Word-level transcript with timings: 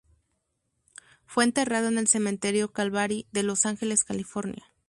Fue 1.27 1.43
enterrado 1.43 1.87
en 1.89 1.99
el 1.99 2.07
Cementerio 2.07 2.71
Calvary 2.71 3.27
de 3.33 3.43
Los 3.43 3.67
Ángeles, 3.67 4.03
California. 4.03 4.65